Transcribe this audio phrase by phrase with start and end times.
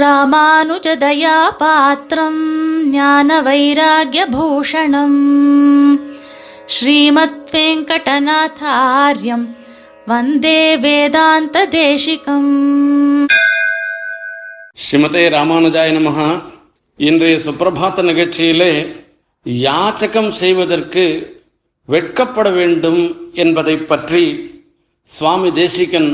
[0.00, 2.38] ராமானுஜதயா பாத்திரம்
[2.90, 5.18] ஞான வைராகியபூஷணம்
[6.66, 9.44] ஸ்ரீமத் வெங்கடநாதாரியம்
[10.06, 12.54] வந்தே வேதாந்த தேசிகம்
[14.76, 16.28] ஸ்ரீமதே ராமானுஜாய நமஹா
[16.98, 18.72] இன்றைய சுப்பிரபாத நிகழ்ச்சியிலே
[19.44, 21.04] யாச்சகம் செய்வதற்கு
[21.88, 23.02] வெட்கப்பட வேண்டும்
[23.34, 24.24] என்பதை பற்றி
[25.04, 26.10] சுவாமி தேசிகன்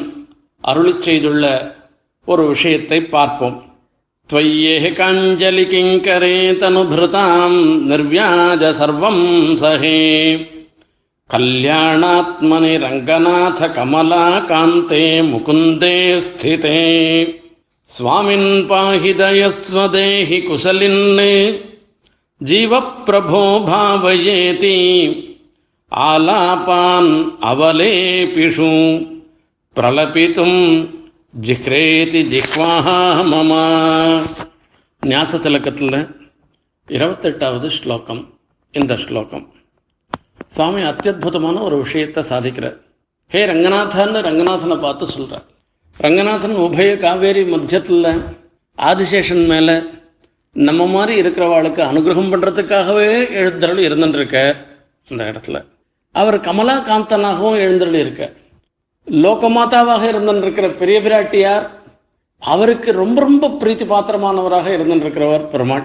[0.64, 1.45] அருளி செய்துள்ள
[2.24, 3.68] ஒரு விஷயத்தை பார்ப்போம்.
[4.31, 7.58] त्वय्येकाञ्जलि किङ्करे तनुभृताम्
[7.90, 9.23] निर्व्याज सर्वम्
[9.62, 9.99] सहे
[11.34, 15.95] कल्याणात्मनि रङ्गनाथ कमलाकान्ते मुकुन्दे
[16.26, 16.80] स्थिते
[17.95, 21.02] स्वामिन् पाहि दयस्वदेहि कुशलिन्
[22.49, 24.77] जीवप्रभो भावयेति
[25.91, 27.12] आलापान्
[27.52, 28.72] अवलेपिषु
[29.76, 30.59] प्रलपितुम्
[31.34, 33.64] ஜிக்ரேதி ஜிக்வாஹா மமா.
[35.06, 36.14] ஞாச திலக்கத்தில்
[36.89, 38.39] இருபத்தெட்டாவது ஸ்லோகம்
[38.72, 39.53] இந்த ஸ்லோகம்.
[40.47, 42.77] சுவாமி அத்தியுதமான ஒரு விஷயத்தை சாதிக்கிறார்.
[43.28, 45.44] ஹே ரங்கநாதன்னு ரங்கநாதனை பார்த்து சொல்கிறார்
[45.98, 48.22] ரங்கநாதன் உபய காவேரி மத்தியத்தில்
[48.78, 49.84] ஆதிசேஷன் மேல
[50.53, 54.56] நம்ம மாதிரி இருக்கிறவாளுக்கு அனுகிரகம் பண்றதுக்காகவே எழுந்தருள் இருந்துருக்க
[55.08, 55.64] அந்த இடத்துல.
[56.12, 58.36] அவர் கமலா காந்தனாகவும் எழுந்தருள் இருக்கார்.
[59.11, 61.69] லோகமாதாவாக இருந்திருக்கிற பெரிய பிராட்டியார்
[62.39, 65.84] அவருக்கு ரொம்ப ரொம்ப பிரீத்தி பாத்திரமானவராக இருந்திருக்கிறவர் பெருமாள்.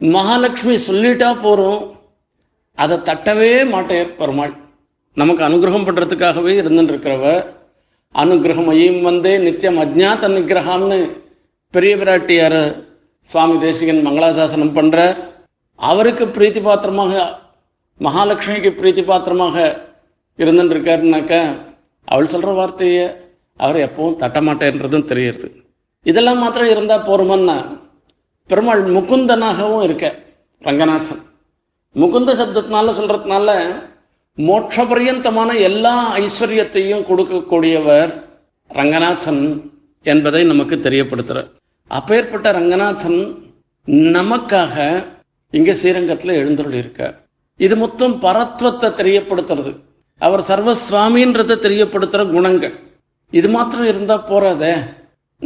[0.00, 1.96] மகாலட்சுமி சொல்லிட்டா போறோம்
[2.74, 4.52] அதை தட்டவே மாட்டேர் பெருமாள்.
[5.14, 7.46] நமக்கு அனுகிரகம் பண்றதுக்காகவே இருந்திருக்கிறவர்.
[8.14, 11.10] அனுகிரகமையும் வந்தே நித்தியம் அஜ்ஞாத நிகிரகம்னு
[11.70, 12.84] பெரிய பிராட்டியார்
[13.20, 15.16] சுவாமி தேசிகன் மங்களாசாசனம் பண்றார்.
[15.76, 17.38] அவருக்கு பிரீத்தி பாத்திரமாக
[18.00, 19.86] மகாலட்சுமிக்கு பிரீத்தி பாத்திரமாக
[20.38, 21.56] இருந்துருக்காருனாக்க
[22.08, 23.04] அவள் சொல்ற வார்த்தையை
[23.60, 25.46] அவர் எப்பவும் தட்டமாட்டேன்றதும் தெரியுது.
[26.06, 27.56] இதெல்லாம் மாத்திரம் இருந்தா போருமன்னா
[28.50, 30.06] பெருமாள் முகுந்தனாகவும் இருக்க
[30.62, 31.22] ரங்கநாதன்.
[31.96, 33.48] முகுந்த சப்தத்தினால சொல்றதுனால
[34.38, 38.12] மோட்ச பரியந்தமான எல்லா ஐஸ்வர்யத்தையும் கொடுக்கக்கூடியவர்
[38.70, 39.42] ரங்கநாதன்
[40.06, 41.48] என்பதை நமக்கு தெரியப்படுத்துறார்.
[41.90, 43.20] அப்பேற்பட்ட ரங்கநாதன்
[44.16, 44.74] நமக்காக
[45.58, 47.16] இங்க ஸ்ரீரங்கத்துல எழுந்துள்ள இருக்கார்
[47.60, 49.72] இது மொத்தம் பரத்வத்தை தெரியப்படுத்துறது.
[50.26, 52.74] அவர் சர்வஸ்வாமின்றதை தெரியப்படுத்துகிற குணங்கள்.
[53.38, 54.74] இது மாத்திரம் இருந்தால் போறாதே.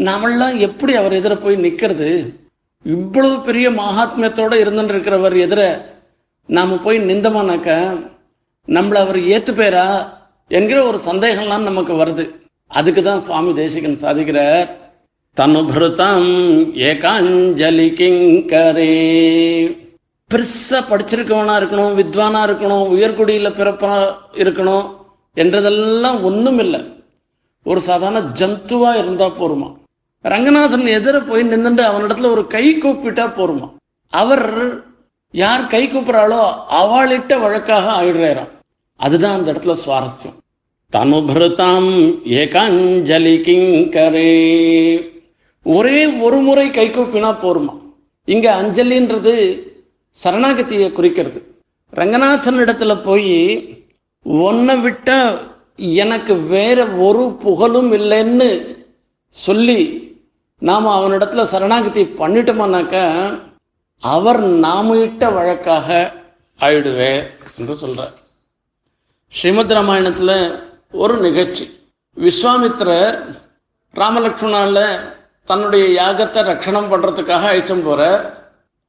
[0.07, 2.11] நாமெல்லாம் எப்படி அவர் எதிர போய் நிற்கிறது
[2.85, 5.63] இவ்வளவு பெரிய மகாத்மியத்தோட இருந்துட்டு இருக்கிறவர் எதிர
[6.49, 7.71] நாம் போய் நிந்தமானாக்க
[8.69, 9.87] நம்மளை அவர் ஏத்துப்பேரா
[10.49, 12.25] என்கிற ஒரு சந்தேகம்லாம் நமக்கு வருது.
[12.71, 14.69] அதுக்கு தான் சுவாமி தேசிகன் சாதிக்கிறார்
[15.37, 16.29] தனுபிருத்தம்
[16.89, 18.93] ஏகாஞ்சலி கிங்கரே.
[20.35, 24.87] பெருசா படிச்சிருக்கவனா இருக்கணும் வித்வானா இருக்கணும் உயர்குடியில பிறப்பா இருக்கணும்
[25.35, 26.81] என்றதெல்லாம் ஒண்ணும் இல்லை
[27.65, 29.75] ஒரு சாதாரண ஜந்துவா இருந்தா போருமா.
[30.23, 33.75] ரங்கநாதன் எதிர போய் நின்றுட்டு அவனிடத்துல ஒரு கை கூப்பிட்டா போருமா.
[34.09, 34.85] அவர்
[35.31, 38.51] யார் கை கூப்பிடறாளோ அவளிட்ட வழக்காக ஆயிடுறாராம்.
[38.97, 40.37] அதுதான் அந்த இடத்துல சுவாரஸ்யம்.
[40.97, 44.33] தனுபிருதாம் ஏகாஞ்சலி கிங்கரே.
[45.63, 47.79] ஒரே ஒரு முறை கை கூப்பினா போருமா.
[48.25, 49.63] இங்க அஞ்சலின்றது
[50.25, 51.61] சரணாகதியை குறிக்கிறது.
[51.91, 53.35] ரங்கநாதன் இடத்துல போய்
[54.25, 55.39] ஒன்னை விட்ட
[55.77, 58.77] எனக்கு வேற ஒரு புகழும் இல்லைன்னு
[59.29, 60.05] சொல்லி
[60.59, 62.95] நாம அவனிடத்துல சரணாகதி பண்ணிட்டோமானாக்க
[64.01, 66.13] அவர் நாம இட்ட வழக்காக
[66.61, 67.27] ஆயிடுவே
[67.59, 68.15] என்று சொல்றார்.
[69.29, 70.61] ஸ்ரீமத் ராமாயணத்துல
[70.93, 71.89] ஒரு நிகழ்ச்சி.
[72.17, 73.19] விஸ்வாமித்ர
[73.95, 75.01] ராமலக்ஷ்மணால
[75.45, 78.45] தன்னுடைய யாகத்தை ரட்சணம் பண்றதுக்காக அழிச்சம் போறார்.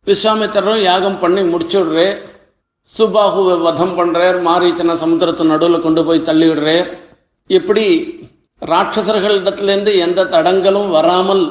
[0.07, 2.07] விஸ்வாமித்திரரும் யாகம் பண்ணி முடிச்சுடுறே.
[2.93, 6.89] சுபாகுவை வதம் பண்ணுறார் மாரீச்சனை சமுத்திரத்து நடுவில் கொண்டு போய் தள்ளிவிடுறார்
[7.49, 7.85] இப்படி
[8.61, 11.43] ராட்சசர்களிடத்துலேருந்து எந்த தடங்களும் வராமல்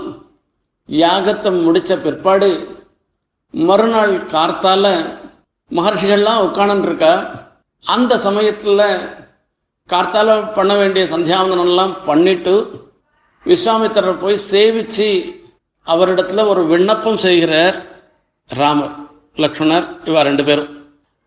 [0.89, 2.49] யாகத்தை முடித்த பிற்பாடு
[3.55, 4.85] மறுநாள் கார்த்தால
[5.71, 7.13] மகர்ஷிகள்லாம் உட்காந்துருக்கா
[7.85, 8.83] அந்த சமயத்தில்
[9.89, 12.55] கார்த்தால பண்ண வேண்டிய சந்தியாவந்தனம்லாம் பண்ணிட்டு
[13.47, 15.09] விஸ்வாமித்திரர் போய் சேவிச்சு
[15.87, 17.77] அவரிடத்துல ஒரு விண்ணப்பம் செய்கிறார்.
[18.51, 18.95] ராமர்
[19.43, 20.71] லக்ஷ்மணர் இவா ரெண்டு பேரும்.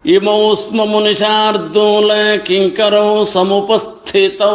[0.06, 2.12] இமௌ ஸ்ம முனிஷார்தூல
[2.48, 4.54] கிங்கரோ சமுபஸ்திதௌ.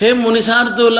[0.00, 0.98] ஹே முனிஷார்தூல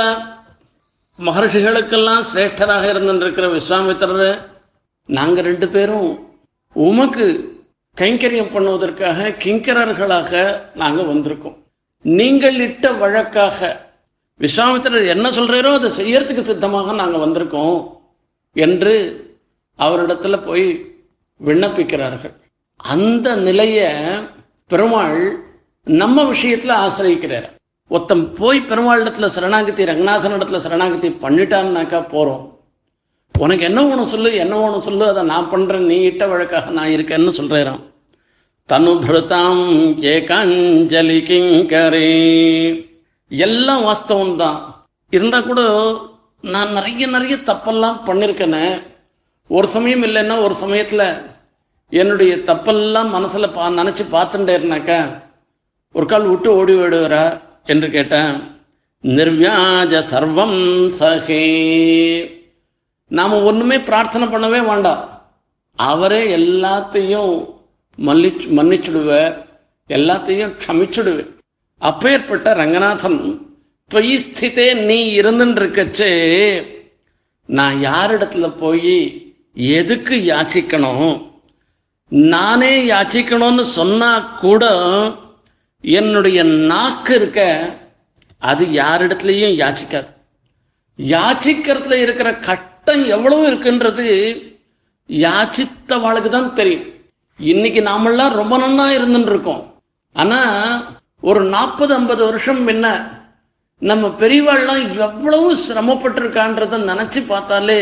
[1.19, 4.33] மகர்ஷிகளுக்கெல்லாம் சிரேஷ்டராக இருந்திருக்கிற விஸ்வாமித்திரர்
[5.09, 6.09] நாங்கள் ரெண்டு பேரும்
[6.77, 7.27] உமக்கு
[7.97, 10.33] கைங்கரியம் பண்ணுவதற்காக கிங்கரர்களாக
[10.83, 11.57] நாங்கள் வந்திருக்கோம்.
[12.05, 13.59] நீங்கள் இட்ட வழக்காக
[14.41, 17.81] விஸ்வாமித்திரர் என்ன சொல்றாரோ அதை செய்யறதுக்கு சித்தமாக நாங்கள் வந்திருக்கோம்
[18.57, 18.95] என்று
[19.79, 20.67] அவரிடத்துல போய்
[21.41, 22.35] விண்ணப்பிக்கிறார்கள்.
[22.77, 23.79] அந்த நிலைய
[24.71, 25.21] பெருமாள்
[25.87, 27.49] நம்ம விஷயத்துல ஆசிரியிக்கிறார்.
[27.91, 32.45] ஒருத்தன் போய் பெருமாள் இடத்துல சரணாகதி ரங்கநாதன் இடத்துல சரணாகதி பண்ணிட்டான்னாக்கா போறோம்.
[33.39, 37.39] உனக்கு என்ன ஒன்று சொல்லு என்ன ஒன்று சொல்லு அதை நான் பண்றேன் நீ இட்ட வழக்காக நான் இருக்கேன்னு
[37.39, 37.81] சொல்றேன்
[38.69, 39.63] தனுபிருதாம்
[40.13, 42.09] ஏகாஞ்சலி கிங்கரே.
[43.31, 44.59] எல்லாம் வாஸ்தவம் தான்
[45.11, 45.61] இருந்தா கூட
[46.41, 48.65] நான் நிறைய நிறைய தப்பெல்லாம் பண்ணிருக்கேனே.
[49.49, 51.23] ஒரு சமயம் இல்லைன்னா ஒரு சமயத்துல
[51.91, 55.23] என்னுடைய தப்பெல்லாம் மனசுல பா நினைச்சு பார்த்துட்டேருனாக்கா
[55.93, 58.61] ஒரு கால் விட்டு ஓடி ஓடுவரா என்று கேட்டேன்.
[59.03, 61.43] நிர்வியாஜ சர்வம் சகே.
[63.09, 65.31] நாம ஒண்ணுமே பிரார்த்தனை பண்ணவே வேண்டாம்.
[65.75, 67.55] அவரே எல்லாத்தையும்
[67.99, 69.47] மன்னிச்சு மன்னிச்சுடுவார்.
[69.89, 71.37] எல்லாத்தையும் க்ஷமிச்சுடுவேன்
[71.79, 73.47] அப்பேற்பட்ட ரங்கநாதன்
[73.95, 76.13] துவயிஸ்திதே நீ இருந்துன்னு இருக்கச்சே
[77.47, 79.28] நான் யாரிடத்துல போய்
[79.59, 81.11] எதுக்கு யாச்சிக்கணும்?
[82.09, 84.65] நானே யாச்சிக்கணும்னு சொன்னா கூட
[85.85, 87.41] என்னுடைய நாக்கு இருக்க
[88.43, 90.11] அது யாரிடத்துலயும் யாச்சிக்காது.
[90.99, 94.07] யாச்சிக்கிறதுல இருக்கிற கட்டம் எவ்வளவு இருக்குன்றது
[95.11, 96.87] யாச்சித்தவாளுக்கு தான் தெரியும்.
[97.41, 99.63] இன்னைக்கு நாமெல்லாம் ரொம்ப நன்னா இருந்துட்டு இருக்கோம்
[100.13, 100.41] ஆனா
[101.21, 102.87] ஒரு நாற்பது ஐம்பது வருஷம் முன்ன
[103.79, 107.81] நம்ம பெரியவாள்லாம் எவ்வளவு சிரமப்பட்டிருக்கான்றத நினைச்சு பார்த்தாலே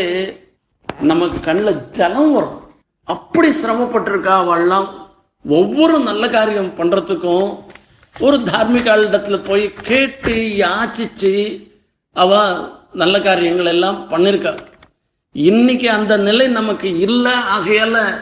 [0.99, 2.61] நமக்கு கண்ணில் ஜலம் வரும்.
[3.03, 4.87] அப்படி சிரமப்பட்டிருக்கா அவள்லாம்?
[5.45, 7.57] ஒவ்வொரு நல்ல காரியம் பண்றதுக்கும்
[8.21, 11.65] ஒரு தார்மிக இடத்துல போய் கேட்டு யாச்சிச்சு
[12.13, 12.39] அவ
[12.93, 14.57] நல்ல காரியங்கள் எல்லாம் பண்ணிருக்கா.
[15.31, 18.21] இன்னைக்கு அந்த நிலை நமக்கு இல்லை ஆகையால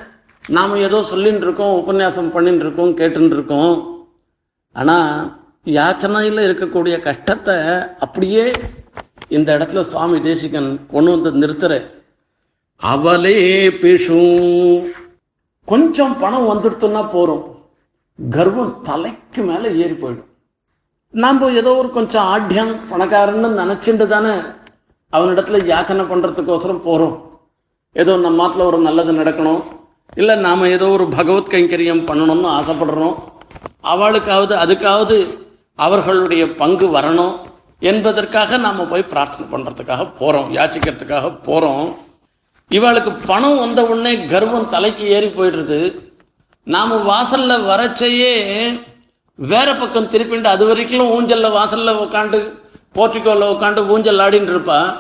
[0.50, 4.04] நாம ஏதோ சொல்லின்னு இருக்கோம் உபன்யாசம் பண்ணிட்டு இருக்கோம் கேட்டுன்னு இருக்கோம்
[4.72, 4.98] ஆனா
[5.66, 7.56] யாச்சனையில இருக்கக்கூடிய கஷ்டத்தை
[8.00, 8.52] அப்படியே
[9.28, 11.82] இந்த இடத்துல சுவாமி தேசிகன் கொண்டு வந்து நிறுத்துற
[12.84, 14.88] அவலே பேசும்
[15.66, 17.44] கொஞ்சம் பணம் வந்துடுத்துன்னா போறோம்.
[18.30, 20.26] கர்வம் தலைக்கு மேல ஏறி போயிடும்.
[21.10, 24.30] நாம ஏதோ ஒரு கொஞ்சம் ஆட்யம் பணக்காரன்னு நினைச்சுட்டு தானே
[25.12, 27.20] அவனிடத்துல யாச்சனை பண்றதுக்கோசரம் போறோம்.
[27.94, 29.64] ஏதோ நம்ம மாட்டில் ஒரு நல்லது நடக்கணும்.
[30.16, 33.16] இல்ல நாம ஏதோ ஒரு பகவத் கைங்கரியம் பண்ணணும்னு ஆசைப்படுறோம்.
[33.84, 35.38] அவளுக்காவது அதுக்காவது
[35.76, 37.38] அவர்களுடைய பங்கு வரணும்
[37.80, 41.96] என்பதற்காக நாம போய் பிரார்த்தனை பண்றதுக்காக போறோம் யாச்சிக்கிறதுக்காக போறோம்.
[42.72, 46.02] இவளுக்கு பணம் வந்த உடனே கர்வம் தலைக்கு ஏறி போயிடுறது.
[46.64, 48.34] நாம வாசல்ல வரச்சையே
[49.36, 52.54] வேற பக்கம் திருப்பிண்டு அது வரைக்கும் ஊஞ்சல்ல வாசல்ல உட்காந்து
[52.96, 55.00] போர்ட்டிகோல உட்காந்து ஊஞ்சல் ஆடின்னு இருப்பா.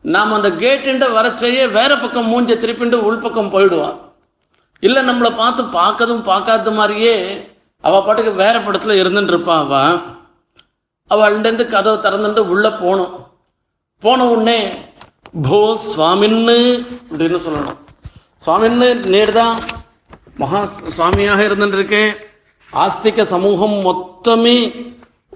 [0.00, 4.00] நாம் அந்த கேட்டுண்ட வரச்சையே வேற பக்கம் மூஞ்ச திருப்பிண்டு உள்பக்கம் போயிடுவா.
[4.80, 7.48] இல்ல நம்மளை பார்த்து பார்க்கதும் பார்க்காத மாதிரியே
[7.80, 9.98] அவ பாட்டுக்கு வேற படத்துல இருந்துட்டு இருப்பா அவ.
[11.10, 13.10] அவள்கிட்ட கதவை திறந்துட்டு உள்ள போனோம்
[13.98, 14.89] போன உடனே
[15.32, 17.78] போ சுவாமின்னு அப்படின்னு சொல்லணும்.
[18.46, 19.58] சுவாமின்னு நேர்தான்
[20.36, 21.74] மகா சுவாமியாக இருந்துருக்கேன்.
[21.74, 22.16] இருக்கேன்
[22.72, 24.56] ஆஸ்திக சமூகம் மொத்தமே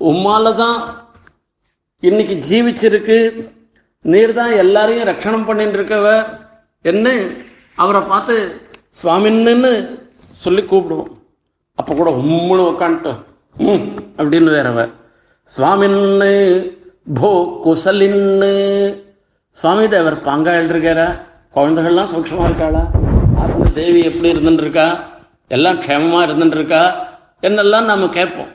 [0.00, 1.06] உம்மால தான்
[2.00, 3.49] இன்னைக்கு ஜீவிச்சிருக்கு.
[4.00, 6.26] நீர் தான் எல்லாரையும் ரட்சணம் பண்ணிட்டு இருக்கவ
[6.82, 7.26] என்ன?
[7.75, 8.61] அவரை பார்த்து
[9.02, 10.00] சுவாமின்னு
[10.32, 11.12] சொல்லி கூப்பிடுவோம்.
[11.75, 13.25] அப்ப கூட உம்முன்னு உட்காந்துட்டு
[13.56, 13.87] ம்
[14.17, 14.90] அப்படின்னு வேறவ.
[15.56, 16.32] சுவாமின்னு
[17.14, 17.31] போ
[17.64, 18.52] குசலின்னு
[19.58, 21.06] சுவாமி தேவர் பாங்காயில் எழுதிருக்காரா
[21.56, 22.82] குழந்தைகள்லாம் சௌட்சமா இருக்காளா?
[23.42, 24.86] ஆத்ம தேவி எப்படி இருந்துட்டு இருக்கா
[25.54, 26.82] எல்லாம் க்ஷேமமா இருந்துட்டு இருக்கா
[27.46, 28.50] என்னெல்லாம் நாம கேட்போம்.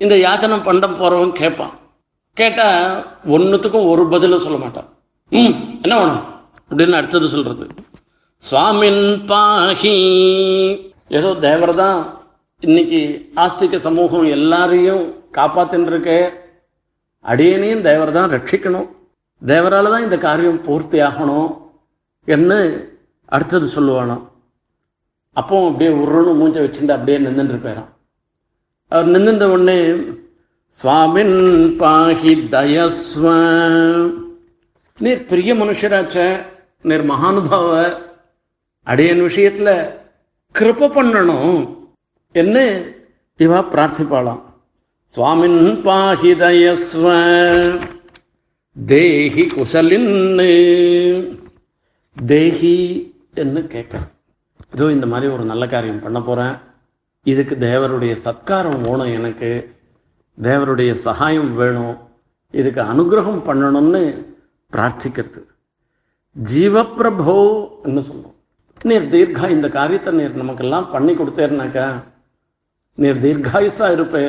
[0.00, 1.72] இந்த யாச்சனை பண்ண போறவங்க கேட்பான்.
[2.36, 2.66] கேட்டா
[3.34, 4.88] ஒன்னுத்துக்கும் ஒரு பதிலும் சொல்ல மாட்டான்.
[5.32, 6.22] ம் என்ன வேணும்?
[6.70, 7.64] அப்படின்னு அடுத்தது சொல்றது.
[8.44, 9.96] சுவாமின் பாஹி
[11.18, 11.98] ஏதோ தேவர் தான்
[12.62, 13.00] இன்னைக்கு
[13.44, 15.02] ஆஸ்திக சமூகம் எல்லாரையும்
[15.38, 16.10] காப்பாத்தின்னு இருக்க
[17.24, 18.88] அடியனையும் தேவர் தான் ரட்சிக்கணும்.
[19.46, 21.50] தேவரால தான் இந்த காரியம் பூர்த்தி ஆகணும்
[22.24, 22.58] என்று
[23.24, 24.24] அடுத்தது சொல்லுவானாம்.
[25.32, 27.90] அப்போ அப்படியே உருன்னு மூஞ்ச வச்சுட்டு அப்படியே நின்றுட்டு இருப்பாராம்.
[28.88, 29.78] அவர் நின்றுட்ட உடனே
[30.80, 31.36] சுவாமின்
[31.78, 33.24] பாஹி தயஸ்வ.
[34.98, 36.44] நீர் பெரிய மனுஷராச்ச
[36.82, 37.96] நீர் மகானுபாவ
[38.82, 39.70] அடையன் விஷயத்துல
[40.58, 41.56] கிருப பண்ணணும்
[42.32, 42.58] என்ன
[43.38, 44.42] இவா பிரார்த்திப்பாளாம்.
[45.16, 47.04] சுவாமின் பாஹிதயஸ்வ
[48.76, 50.50] தேஹி குசலின்னு.
[52.16, 52.76] தேஹி
[53.34, 54.08] என்று கேட்கறது
[54.72, 56.54] இதோ இந்த மாதிரி ஒரு நல்ல காரியம் பண்ண போறேன்.
[57.22, 59.50] இதுக்கு தேவருடைய சத்காரம் வேணும் எனக்கு.
[60.38, 61.96] தேவருடைய சகாயம் வேணும்.
[62.50, 64.02] இதுக்கு அனுகிரகம் பண்ணணும்னு
[64.72, 65.40] பிரார்த்திக்கிறது.
[66.36, 67.36] ஜீவப்பிரபோ
[67.82, 68.36] என்ன சொல்லும்
[68.82, 71.86] நீர் தீர்க்கா இந்த காரியத்தை நீர் நமக்கெல்லாம் பண்ணி கொடுத்தேருனாக்கா
[72.94, 74.24] நீர் தீர்காயுசா இருப்பே.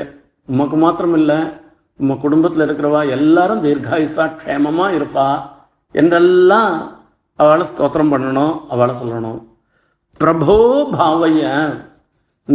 [0.48, 1.40] உமக்கு மாத்திரம் இல்லை
[2.02, 5.26] நம்ம குடும்பத்தில் இருக்கிறவா எல்லாரும் தீர்காயுசா க்ஷேமமா இருப்பா
[5.96, 6.74] என்றெல்லாம்
[7.40, 9.40] அவளை ஸ்தோத்திரம் பண்ணணும் அவளை சொல்லணும்.
[10.20, 10.56] பிரபோ
[10.96, 11.44] பாவைய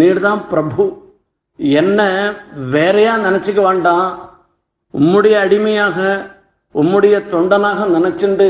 [0.01, 0.85] நீர் தான் பிரபு.
[1.81, 2.01] என்ன
[2.75, 4.09] வேறையா நினைச்சுக்க வேண்டாம்.
[4.95, 5.99] உம்முடைய அடிமையாக
[6.75, 8.49] உம்முடைய தொண்டனாக நினைச்சுண்டு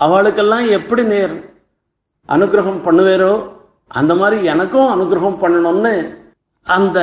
[0.00, 1.36] அவளுக்கெல்லாம் எப்படி நேர்
[2.28, 3.32] அனுகிரகம் பண்ணுவேரோ
[3.98, 5.94] அந்த மாதிரி எனக்கும் அனுகிரகம் பண்ணணும்னு
[6.66, 6.98] அந்த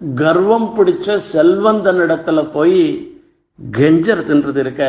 [0.00, 3.12] கர்வம் பிடிச்ச செல்வந்தனிடத்துல போய்
[3.72, 4.84] கெஞ்சறதுன்றது இருக்க?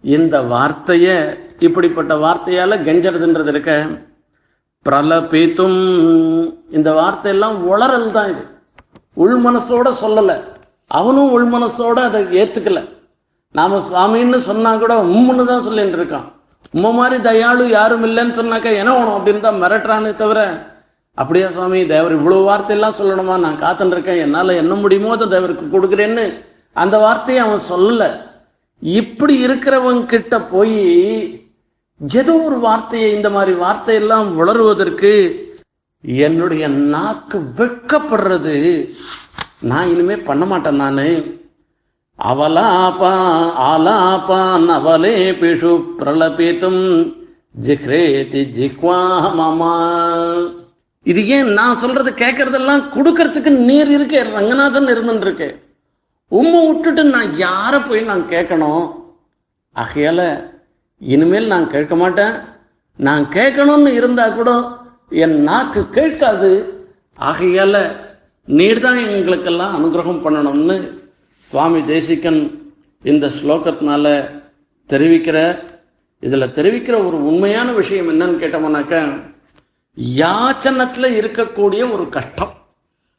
[0.00, 3.86] இந்த வார்த்தைய இப்படிப்பட்ட வார்த்தையால கெஞ்சறதுன்றது இருக்க?
[4.88, 5.80] பிரலபீத்தும்.
[6.70, 8.46] இந்த வார்த்தையெல்லாம் உளறல் தான் இது.
[9.14, 10.42] உள் மனசோட சொல்லல.
[10.86, 12.88] அவனும் உள் மனசோட அதை ஏத்துக்கல.
[13.52, 16.32] நாம சுவாமின்னு சொன்னா கூட உம்முன்னு தான் சொல்லிட்டு இருக்கான்.
[16.74, 20.70] உம்ம மாதிரி தயாளு யாரும் இல்லைன்னு சொன்னாக்கா என்ன வேணும் அப்படின்னு தான் மிரட்டுறானே தவிர
[21.14, 21.86] அப்படியா சுவாமி?
[21.86, 23.34] தேவர் இவ்வளவு வார்த்தையெல்லாம் சொல்லணுமா?
[23.38, 26.24] நான் காத்துன்னு இருக்கேன் என்னால என்ன முடியுமோ அதை தேவருக்கு கொடுக்குறேன்னு
[26.72, 28.04] அந்த வார்த்தையை அவன் சொல்லல.
[28.82, 30.78] இப்படி இருக்கிறவங்க கிட்ட போய்
[32.00, 35.12] ஏதோ ஒரு வார்த்தையை இந்த மாதிரி வார்த்தையெல்லாம் வளருவதற்கு
[36.24, 38.56] என்னுடைய நாக்கு வெட்கப்படுறது.
[39.60, 41.08] நான் இனிமே பண்ண மாட்டேன் நானு.
[42.18, 43.12] அவலாபா
[43.68, 46.82] ஆலாபான் அவலே பிஷு பிரலபித்தும்
[47.66, 48.98] ஜிஹ்ரேதி ஜிஹ்வா
[49.34, 49.72] மாமா.
[51.10, 55.48] இது ஏன் நான் சொல்றது கேட்கறதெல்லாம் கொடுக்கறதுக்கு நீர் இருக்கே ரங்கநாதன் இருந்துட்டு இருக்கு
[56.32, 58.84] உம்மை விட்டுட்டு நான் யாரை போய் நான் கேட்கணும்?
[59.76, 60.20] ஆகையால
[61.00, 62.34] இனிமேல் நான் கேட்க மாட்டேன்.
[62.98, 64.50] நான் கேட்கணும்னு இருந்தா கூட
[65.24, 66.50] என் நாக்கு கேட்காது.
[67.18, 67.76] ஆகையால
[68.48, 70.76] நீர் தான் எங்களுக்கெல்லாம் அனுகிரகம் பண்ணணும்னு
[71.48, 72.40] சுவாமி தேசிகன்
[73.04, 74.06] இந்த ஸ்லோகத்தினால
[74.90, 75.38] தெரிவிக்கிற
[76.22, 78.96] இதுல தெரிவிக்கிற ஒரு உண்மையான விஷயம் என்னன்னு கேட்டோம்னாக்க
[79.96, 82.52] யாச்சனத்துல இருக்கக்கூடிய ஒரு கஷ்டம்.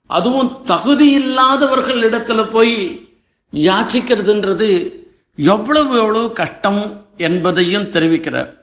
[0.07, 3.09] அதுவும் தகுதி இல்லாதவர்கள் இடத்துல போய்
[3.53, 4.93] யாச்சிக்கிறதுன்றது
[5.35, 8.57] எவ்வளவு எவ்வளவு கஷ்டம் என்பதையும் தெரிவிக்கிறார்.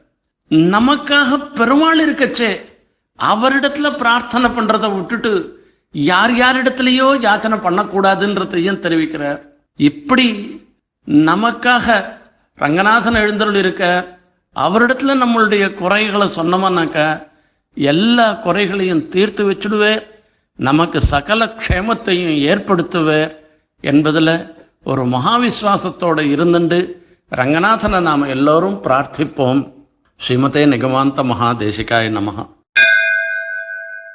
[0.48, 2.60] நமக்காக பெருமாள் இருக்கச்சே
[3.18, 9.40] அவரிடத்துல பிரார்த்தனை பண்றதை விட்டுட்டு யார் யாரிடத்திலேயோ யாச்சனை பண்ணக்கூடாதுன்றதையும் தெரிவிக்கிறார்.
[9.76, 10.58] இப்படி
[11.08, 12.04] நமக்காக
[12.56, 14.08] ரங்கநாதன் எழுந்தருள் இருக்க
[14.54, 17.28] அவரிடத்துல நம்மளுடைய குறைகளை சொன்னோம்னாக்கா
[17.77, 20.03] எல்லா குறைகளையும் தீர்த்து வச்சுடுவேர்
[20.59, 23.33] நமக்கு சகல க்ஷேமத்தையும் ஏற்படுத்துவேர்
[23.83, 24.29] என்பதுல
[24.85, 26.79] ஒரு மகாவிஸ்வாசத்தோட இருந்துண்டு
[27.31, 29.61] ரங்கநாதனை நாம எல்லோரும் பிரார்த்திப்போம்
[30.19, 32.37] ஸ்ரீமதே நிகமாந்த மகாதேசிகாய நமஹ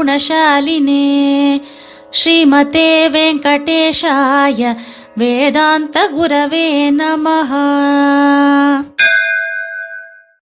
[2.13, 4.61] श्रीमते वेङ्कटेशाय
[5.19, 7.51] वेदान्तगुरवे नमः